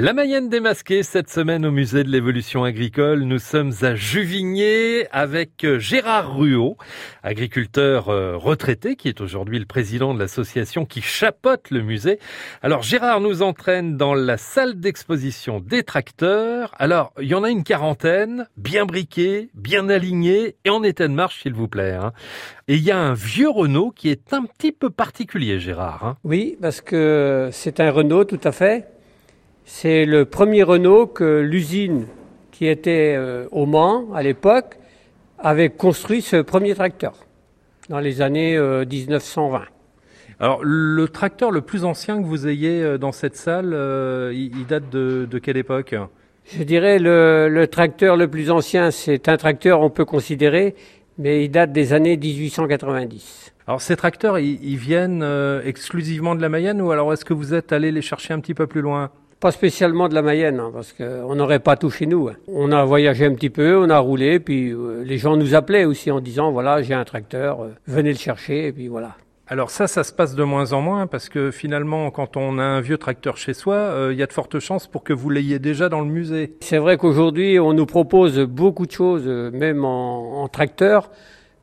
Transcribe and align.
La 0.00 0.12
Mayenne 0.12 0.48
démasquée 0.48 1.02
cette 1.02 1.28
semaine 1.28 1.66
au 1.66 1.72
musée 1.72 2.04
de 2.04 2.08
l'évolution 2.08 2.62
agricole. 2.62 3.22
Nous 3.22 3.40
sommes 3.40 3.72
à 3.82 3.96
Juvigné 3.96 5.08
avec 5.10 5.64
euh, 5.64 5.80
Gérard 5.80 6.36
Ruot, 6.36 6.76
agriculteur 7.24 8.08
euh, 8.08 8.36
retraité 8.36 8.94
qui 8.94 9.08
est 9.08 9.20
aujourd'hui 9.20 9.58
le 9.58 9.64
président 9.64 10.14
de 10.14 10.20
l'association 10.20 10.84
qui 10.84 11.02
chapote 11.02 11.72
le 11.72 11.82
musée. 11.82 12.20
Alors 12.62 12.84
Gérard 12.84 13.20
nous 13.20 13.42
entraîne 13.42 13.96
dans 13.96 14.14
la 14.14 14.36
salle 14.36 14.78
d'exposition 14.78 15.58
des 15.58 15.82
tracteurs. 15.82 16.70
Alors 16.78 17.12
il 17.20 17.26
y 17.26 17.34
en 17.34 17.42
a 17.42 17.50
une 17.50 17.64
quarantaine, 17.64 18.46
bien 18.56 18.86
briqués, 18.86 19.50
bien 19.54 19.88
alignés 19.88 20.54
et 20.64 20.70
en 20.70 20.84
état 20.84 21.08
de 21.08 21.12
marche 21.12 21.42
s'il 21.42 21.54
vous 21.54 21.66
plaît. 21.66 21.94
Hein. 21.94 22.12
Et 22.68 22.76
il 22.76 22.84
y 22.84 22.92
a 22.92 22.98
un 22.98 23.14
vieux 23.14 23.50
Renault 23.50 23.90
qui 23.90 24.10
est 24.10 24.32
un 24.32 24.44
petit 24.44 24.70
peu 24.70 24.90
particulier 24.90 25.58
Gérard. 25.58 26.04
Hein. 26.04 26.16
Oui, 26.22 26.56
parce 26.62 26.80
que 26.80 27.48
c'est 27.50 27.80
un 27.80 27.90
Renault 27.90 28.22
tout 28.22 28.40
à 28.44 28.52
fait 28.52 28.86
c'est 29.70 30.06
le 30.06 30.24
premier 30.24 30.62
Renault 30.62 31.06
que 31.06 31.40
l'usine 31.40 32.06
qui 32.52 32.66
était 32.66 33.14
euh, 33.16 33.46
au 33.52 33.66
Mans 33.66 34.06
à 34.14 34.22
l'époque 34.22 34.78
avait 35.38 35.68
construit 35.68 36.22
ce 36.22 36.36
premier 36.36 36.74
tracteur 36.74 37.12
dans 37.90 38.00
les 38.00 38.22
années 38.22 38.58
1920. 38.58 39.58
Euh, 39.58 39.64
Alors 40.40 40.60
le 40.64 41.06
tracteur 41.08 41.50
le 41.50 41.60
plus 41.60 41.84
ancien 41.84 42.20
que 42.20 42.26
vous 42.26 42.48
ayez 42.48 42.82
euh, 42.82 42.96
dans 42.96 43.12
cette 43.12 43.36
salle, 43.36 43.76
il, 44.32 44.66
date 44.66 44.88
de, 44.88 45.38
quelle 45.38 45.58
époque? 45.58 45.94
Je 46.46 46.62
dirais 46.62 46.98
le, 46.98 47.48
le 47.50 47.66
tracteur 47.66 48.16
le 48.16 48.26
plus 48.26 48.50
ancien, 48.50 48.90
c'est 48.90 49.28
un 49.28 49.36
tracteur 49.36 49.82
on 49.82 49.90
peut 49.90 50.06
considérer, 50.06 50.76
mais 51.18 51.44
il 51.44 51.50
date 51.50 51.72
des 51.72 51.92
années 51.92 52.16
1890. 52.16 53.52
Alors 53.66 53.82
ces 53.82 53.96
tracteurs, 53.96 54.38
ils, 54.38 54.78
viennent 54.78 55.22
exclusivement 55.62 56.34
de 56.34 56.40
la 56.40 56.48
Mayenne 56.48 56.80
ou 56.80 56.90
alors 56.90 57.12
est-ce 57.12 57.26
que 57.26 57.34
vous 57.34 57.52
êtes 57.52 57.70
allé 57.70 57.92
les 57.92 58.02
chercher 58.02 58.32
un 58.32 58.40
petit 58.40 58.54
peu 58.54 58.66
plus 58.66 58.80
loin? 58.80 59.10
Pas 59.40 59.52
spécialement 59.52 60.08
de 60.08 60.14
la 60.14 60.22
Mayenne, 60.22 60.60
hein, 60.60 60.70
parce 60.72 60.92
qu'on 60.92 61.34
n'aurait 61.34 61.60
pas 61.60 61.76
tout 61.76 61.90
chez 61.90 62.06
nous. 62.06 62.28
Hein. 62.28 62.36
On 62.48 62.72
a 62.72 62.84
voyagé 62.84 63.24
un 63.26 63.34
petit 63.34 63.50
peu, 63.50 63.76
on 63.76 63.88
a 63.90 63.98
roulé, 63.98 64.40
puis 64.40 64.70
euh, 64.70 65.02
les 65.04 65.18
gens 65.18 65.36
nous 65.36 65.54
appelaient 65.54 65.84
aussi 65.84 66.10
en 66.10 66.20
disant 66.20 66.50
voilà, 66.50 66.82
j'ai 66.82 66.94
un 66.94 67.04
tracteur, 67.04 67.62
euh, 67.62 67.68
venez 67.86 68.10
le 68.10 68.18
chercher, 68.18 68.66
et 68.66 68.72
puis 68.72 68.88
voilà. 68.88 69.16
Alors 69.50 69.70
ça, 69.70 69.86
ça 69.86 70.04
se 70.04 70.12
passe 70.12 70.34
de 70.34 70.44
moins 70.44 70.74
en 70.74 70.82
moins 70.82 71.06
parce 71.06 71.30
que 71.30 71.50
finalement, 71.50 72.10
quand 72.10 72.36
on 72.36 72.58
a 72.58 72.62
un 72.62 72.80
vieux 72.82 72.98
tracteur 72.98 73.38
chez 73.38 73.54
soi, 73.54 73.76
euh, 73.76 74.12
il 74.12 74.18
y 74.18 74.22
a 74.22 74.26
de 74.26 74.32
fortes 74.32 74.58
chances 74.58 74.86
pour 74.86 75.04
que 75.04 75.14
vous 75.14 75.30
l'ayez 75.30 75.58
déjà 75.58 75.88
dans 75.88 76.00
le 76.00 76.06
musée. 76.06 76.52
C'est 76.60 76.76
vrai 76.76 76.98
qu'aujourd'hui, 76.98 77.58
on 77.58 77.72
nous 77.72 77.86
propose 77.86 78.38
beaucoup 78.40 78.84
de 78.84 78.92
choses, 78.92 79.26
même 79.26 79.86
en, 79.86 80.42
en 80.42 80.48
tracteur, 80.48 81.10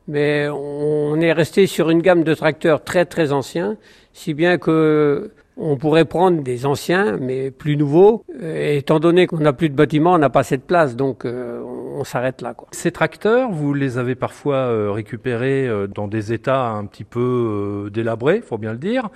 mais 0.08 0.48
on 0.48 1.20
est 1.20 1.32
resté 1.32 1.68
sur 1.68 1.90
une 1.90 2.02
gamme 2.02 2.24
de 2.24 2.34
tracteurs 2.34 2.82
très 2.82 3.04
très 3.04 3.30
anciens, 3.30 3.76
si 4.12 4.34
bien 4.34 4.58
que 4.58 5.30
on 5.56 5.76
pourrait 5.76 6.04
prendre 6.04 6.42
des 6.42 6.66
anciens, 6.66 7.16
mais 7.18 7.50
plus 7.50 7.76
nouveaux. 7.76 8.24
Et 8.40 8.78
étant 8.78 9.00
donné 9.00 9.26
qu'on 9.26 9.38
n'a 9.38 9.52
plus 9.52 9.68
de 9.68 9.74
bâtiments, 9.74 10.14
on 10.14 10.18
n'a 10.18 10.30
pas 10.30 10.42
cette 10.42 10.64
place, 10.64 10.96
donc 10.96 11.24
euh, 11.24 11.62
on 11.96 12.04
s'arrête 12.04 12.42
là. 12.42 12.54
Quoi. 12.54 12.68
Ces 12.72 12.92
tracteurs, 12.92 13.50
vous 13.50 13.74
les 13.74 13.98
avez 13.98 14.14
parfois 14.14 14.56
euh, 14.56 14.90
récupérés 14.90 15.66
euh, 15.66 15.86
dans 15.86 16.08
des 16.08 16.32
états 16.32 16.68
un 16.68 16.84
petit 16.86 17.04
peu 17.04 17.90
délabrés, 17.92 18.40
faut 18.40 18.58
bien 18.58 18.72
le 18.72 18.78
dire. 18.78 19.08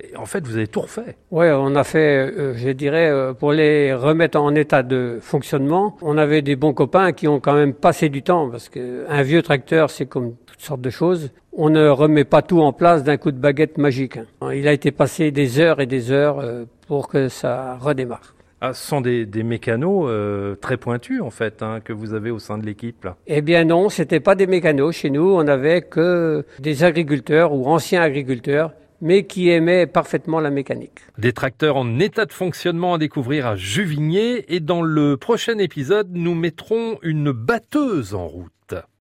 Et 0.00 0.16
en 0.16 0.26
fait, 0.26 0.46
vous 0.46 0.56
avez 0.56 0.68
tout 0.68 0.80
refait. 0.80 1.16
Oui, 1.30 1.46
on 1.50 1.74
a 1.74 1.82
fait, 1.82 2.54
je 2.54 2.70
dirais, 2.70 3.34
pour 3.36 3.52
les 3.52 3.92
remettre 3.92 4.38
en 4.40 4.54
état 4.54 4.84
de 4.84 5.18
fonctionnement. 5.20 5.96
On 6.02 6.16
avait 6.16 6.40
des 6.40 6.54
bons 6.54 6.72
copains 6.72 7.10
qui 7.12 7.26
ont 7.26 7.40
quand 7.40 7.54
même 7.54 7.74
passé 7.74 8.08
du 8.08 8.22
temps, 8.22 8.48
parce 8.48 8.68
qu'un 8.68 9.22
vieux 9.22 9.42
tracteur, 9.42 9.90
c'est 9.90 10.06
comme 10.06 10.36
toutes 10.46 10.60
sortes 10.60 10.80
de 10.80 10.90
choses. 10.90 11.32
On 11.52 11.68
ne 11.68 11.88
remet 11.88 12.24
pas 12.24 12.42
tout 12.42 12.60
en 12.60 12.72
place 12.72 13.02
d'un 13.02 13.16
coup 13.16 13.32
de 13.32 13.38
baguette 13.38 13.76
magique. 13.76 14.18
Hein. 14.40 14.52
Il 14.52 14.68
a 14.68 14.72
été 14.72 14.92
passé 14.92 15.32
des 15.32 15.58
heures 15.58 15.80
et 15.80 15.86
des 15.86 16.12
heures 16.12 16.44
pour 16.86 17.08
que 17.08 17.28
ça 17.28 17.76
redémarre. 17.80 18.34
Ah, 18.60 18.74
ce 18.74 18.86
sont 18.86 19.00
des, 19.00 19.24
des 19.24 19.44
mécanos 19.44 20.06
euh, 20.08 20.56
très 20.56 20.76
pointus 20.76 21.20
en 21.22 21.30
fait 21.30 21.62
hein, 21.62 21.78
que 21.82 21.92
vous 21.92 22.12
avez 22.12 22.30
au 22.30 22.40
sein 22.40 22.58
de 22.58 22.66
l'équipe 22.66 23.04
là. 23.04 23.16
Eh 23.28 23.40
bien 23.40 23.64
non, 23.64 23.88
c'était 23.88 24.20
pas 24.20 24.34
des 24.34 24.48
mécanos. 24.48 24.96
Chez 24.96 25.10
nous, 25.10 25.30
on 25.32 25.46
avait 25.46 25.82
que 25.82 26.44
des 26.58 26.82
agriculteurs 26.82 27.52
ou 27.52 27.66
anciens 27.66 28.02
agriculteurs 28.02 28.72
mais 29.00 29.24
qui 29.24 29.48
aimaient 29.48 29.86
parfaitement 29.86 30.40
la 30.40 30.50
mécanique. 30.50 31.00
Des 31.18 31.32
tracteurs 31.32 31.76
en 31.76 31.98
état 32.00 32.26
de 32.26 32.32
fonctionnement 32.32 32.94
à 32.94 32.98
découvrir 32.98 33.46
à 33.46 33.56
Juvigné 33.56 34.52
et 34.52 34.60
dans 34.60 34.82
le 34.82 35.16
prochain 35.16 35.58
épisode, 35.58 36.08
nous 36.12 36.34
mettrons 36.34 36.98
une 37.02 37.30
batteuse 37.30 38.14
en 38.14 38.26
route. 38.26 38.74